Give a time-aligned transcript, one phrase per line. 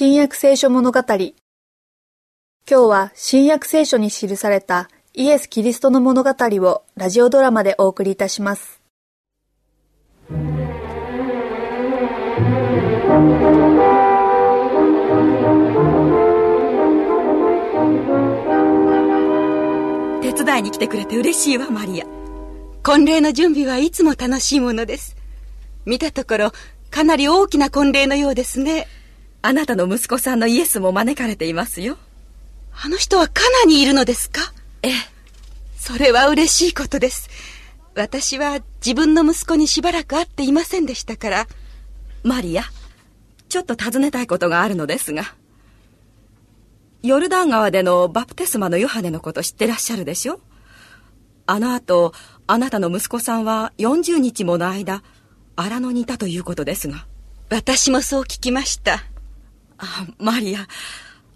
[0.00, 1.00] 新約聖書物語。
[1.08, 1.32] 今
[2.68, 8.80] 日は新約聖書に記されたイエス・キリストの物語をラジオドラマでお送りいたします。
[20.22, 22.06] 手伝いに来てくれて嬉しいわマリア。
[22.84, 25.16] 婚礼の準備はいつも楽しいものです。
[25.86, 26.52] 見たところ
[26.88, 28.86] かなり大きな婚礼のようですね。
[29.40, 31.96] あなたの息子さんのイエスも招かれていますよ。
[32.72, 34.52] あの人はカナにいるのですか？
[34.82, 34.92] ええ。
[35.76, 37.30] それは嬉しいことです。
[37.94, 41.46] 私は自分の息子にしばらく会っていませんでしたから。
[42.24, 42.64] マリア、
[43.48, 45.22] ちょっと尋ねたいことがあるのですが。
[47.02, 50.40] ヨルダン川でのバプテスマのヨハネのこと知ってらっしゃるでしょ？
[51.46, 52.12] あの後、
[52.46, 55.02] あなたの息子さんは40日もの間、
[55.56, 57.06] 荒野にいたということですが。
[57.50, 59.02] 私もそう聞きました。
[59.78, 60.66] あ、マリア、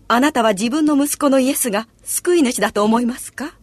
[0.09, 3.55] あなたは自分の息子のイエスが救い主だと思いますか？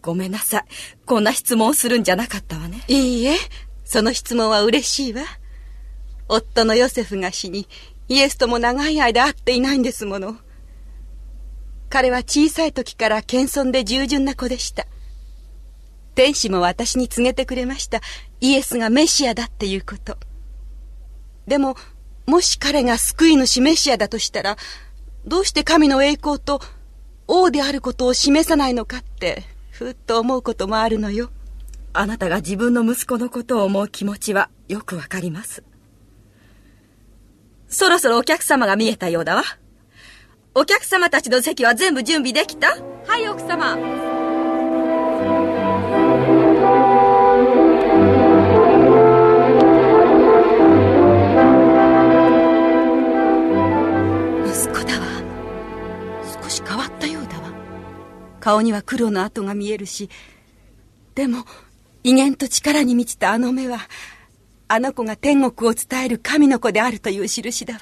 [0.00, 0.64] ごめんなさい。
[1.06, 2.84] こんな質問をするんじゃなかったわね。
[2.86, 3.36] いいえ、
[3.84, 5.22] その質問は嬉しいわ。
[6.28, 7.68] 夫のヨセフが死に、
[8.08, 10.36] イエスとも長い間会っていないんですもの。
[11.90, 14.86] 彼は小さい時から謙遜で従順な子でした。
[16.14, 18.00] 天使も私に告げてくれました。
[18.40, 20.18] イエスがメシアだっていうこと。
[21.46, 21.76] でも、
[22.28, 24.58] もし彼が救い主メシアだとしたら、
[25.24, 26.60] どうして神の栄光と
[27.26, 31.30] 王であることを示さないのかって、ふっと思うこともあるのよ。
[31.94, 35.64] あなたが自分の息子のことを思う気持ちはよくわかります。
[37.66, 39.42] そろそろお客様が見えたようだわ。
[40.54, 42.76] お客様たちの席は全部準備できた？
[43.06, 44.17] はい、奥様。
[58.48, 60.08] 顔には黒の跡が見えるし、
[61.14, 61.44] でも、
[62.02, 63.80] 威厳と力に満ちたあの目は、
[64.68, 67.80] あの子が天国を伝える神の子であるという印だわ。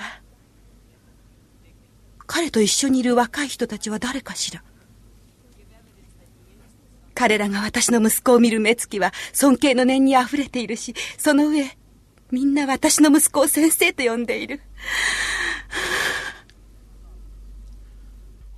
[2.27, 4.65] 彼と一緒にいる若い人たちは誰かしら
[7.15, 11.79] 彼らが私の息子を見る目つきは尊敬の念に溢れているし、その上、
[12.33, 14.61] みんな私の息子を先生と呼んでいる。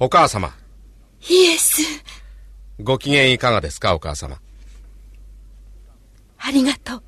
[0.00, 0.67] お母様。
[1.26, 1.82] イエス。
[2.80, 4.38] ご機嫌いかがですか、お母様？
[6.38, 7.02] ありがとう。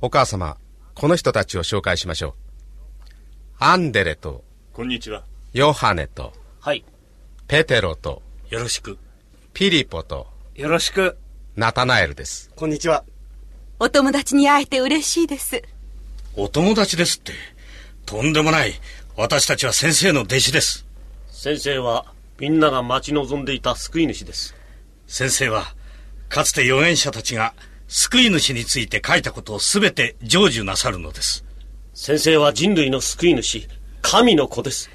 [0.00, 0.56] お母様、
[0.94, 2.34] この人たちを紹介しましょう。
[3.58, 5.24] アンデレと、こんにちは。
[5.52, 6.84] ヨハネと、はい。
[7.48, 8.98] ペテロと、よろしく。
[9.52, 11.18] ピリポと、よろしく。
[11.56, 12.50] ナタナエルです。
[12.56, 13.04] こんにちは。
[13.78, 15.62] お友達に会えて嬉しいです。
[16.36, 17.32] お友達ですって。
[18.06, 18.72] とんでもない。
[19.16, 20.86] 私たちは先生の弟子です。
[21.28, 22.06] 先生は
[22.42, 24.56] みんなが待ち望んでいた救い主です。
[25.06, 25.76] 先生は、
[26.28, 27.54] かつて預言者たちが
[27.86, 31.44] 救い主について書いたことを全て成就なさるのです。
[31.94, 33.68] 先生は人類の救い主、
[34.00, 34.90] 神の子です。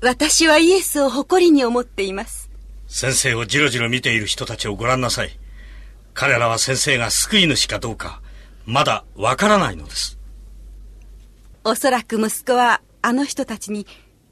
[0.00, 2.48] 私はイエスを誇りに思っています。
[2.86, 5.38] 先生をじろじろ見ている人たちをご覧なさい。
[6.14, 8.22] 彼らは先生が救い主かどうか、
[8.64, 10.18] まだわからないのです。
[11.62, 13.86] おそらく息子はあの人たちに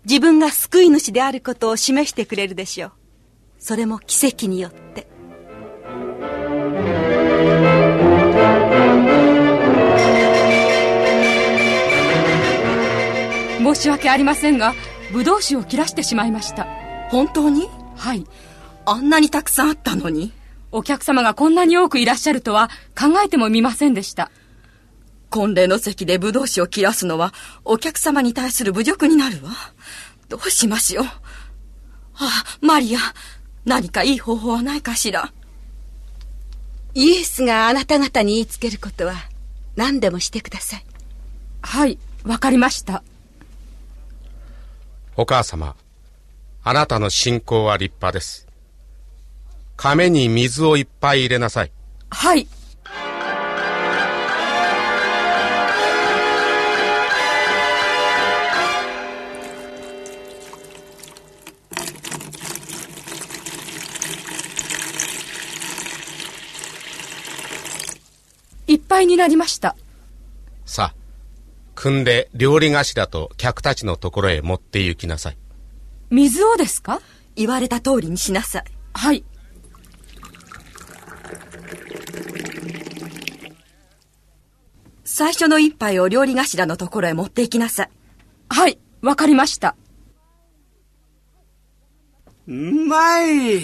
[0.05, 2.93] 自分が救い主であることを示してくれるでしょう。
[3.59, 5.07] それも奇跡によって。
[13.59, 14.75] 申し訳ありませんが
[15.13, 16.67] ブドウ酒を切らしてしまいました。
[17.11, 17.69] 本当に？
[17.97, 18.27] はい。
[18.85, 20.33] あんなにたくさんあったのに。
[20.73, 24.31] お客様がこんなに多くいらっしゃるとは考えてもみませんでした
[25.33, 27.33] 婚礼の席でブドウ酒を切らすのは
[27.65, 29.51] お客様に対する侮辱になるわ
[30.29, 31.05] どうしましょう。
[31.05, 33.01] あ、マリア、
[33.65, 35.33] 何かいい方法はないかしら。
[36.95, 39.15] イエスがあなた方に言いつけることは
[39.77, 40.85] 何でもしてください。
[41.63, 43.03] はい、わかりました。
[45.17, 45.75] お母様、
[46.63, 48.47] あなたの信仰は立派です。
[49.77, 51.73] 亀に水をいっぱい入れなさい。
[52.11, 52.47] はい。
[68.93, 69.75] ぱいになりました。
[70.67, 70.95] さあ
[71.75, 75.39] 汲んで料理頭と客たちのところへ持って行きなさい。
[76.11, 77.01] 水をですか？
[77.35, 78.65] 言われた通りにしなさい。
[78.93, 79.25] はい。
[85.05, 87.91] 最初の一杯を料理頭のところへ持って行きなさい。
[88.51, 89.75] はい、わかりました。
[92.47, 93.63] うまい。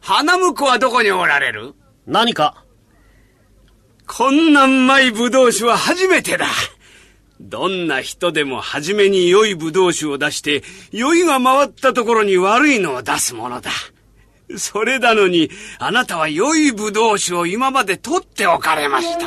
[0.00, 1.74] 花婿はどこにおられる？
[2.06, 2.64] 何か？
[4.12, 6.46] こんなうまい葡萄酒は初めてだ。
[7.40, 13.70] どんな人でも初めに良い葡萄酒を出して、酔いが回ったところに悪いのを出すものだ。
[14.56, 15.48] それなのに、
[15.78, 19.26] あなたは良い葡萄酒を今まで取っておかれました。